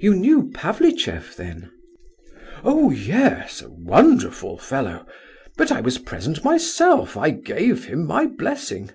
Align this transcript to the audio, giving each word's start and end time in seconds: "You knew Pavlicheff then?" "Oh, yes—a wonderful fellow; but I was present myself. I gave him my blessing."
"You 0.00 0.16
knew 0.16 0.50
Pavlicheff 0.50 1.36
then?" 1.36 1.70
"Oh, 2.64 2.90
yes—a 2.90 3.70
wonderful 3.70 4.58
fellow; 4.58 5.06
but 5.56 5.70
I 5.70 5.80
was 5.80 5.98
present 5.98 6.42
myself. 6.42 7.16
I 7.16 7.30
gave 7.30 7.84
him 7.84 8.04
my 8.04 8.26
blessing." 8.26 8.90